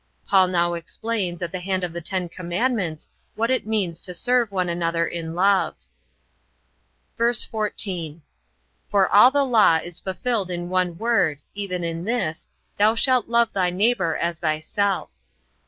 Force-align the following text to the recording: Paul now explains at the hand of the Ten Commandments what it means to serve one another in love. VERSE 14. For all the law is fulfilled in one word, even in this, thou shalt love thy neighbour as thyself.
Paul 0.25 0.47
now 0.47 0.73
explains 0.73 1.43
at 1.43 1.51
the 1.51 1.59
hand 1.59 1.83
of 1.83 1.93
the 1.93 2.01
Ten 2.01 2.27
Commandments 2.27 3.07
what 3.35 3.51
it 3.51 3.67
means 3.67 4.01
to 4.01 4.15
serve 4.15 4.51
one 4.51 4.67
another 4.67 5.05
in 5.05 5.35
love. 5.35 5.75
VERSE 7.19 7.43
14. 7.45 8.23
For 8.89 9.07
all 9.07 9.29
the 9.29 9.45
law 9.45 9.77
is 9.77 9.99
fulfilled 9.99 10.49
in 10.49 10.69
one 10.69 10.97
word, 10.97 11.39
even 11.53 11.83
in 11.83 12.03
this, 12.05 12.47
thou 12.77 12.95
shalt 12.95 13.29
love 13.29 13.53
thy 13.53 13.69
neighbour 13.69 14.17
as 14.17 14.39
thyself. 14.39 15.09